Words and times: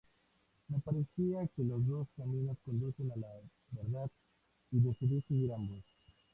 Me 0.69 0.79
parecía 0.79 1.47
que 1.55 1.63
los 1.63 1.85
dos 1.85 2.07
caminos 2.17 2.57
conducen 2.65 3.11
a 3.11 3.17
la 3.17 3.27
verdad, 3.75 4.09
y 4.71 4.79
decidí 4.79 5.21
seguir 5.21 5.53
ambos. 5.53 5.83